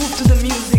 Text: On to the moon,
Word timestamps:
On 0.00 0.10
to 0.10 0.24
the 0.24 0.34
moon, 0.42 0.75